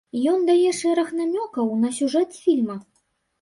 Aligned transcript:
Ён 0.29 0.39
дае 0.45 0.71
шэраг 0.77 1.11
намёкаў 1.19 1.69
на 1.83 1.93
сюжэт 1.99 2.41
фільма. 2.47 2.81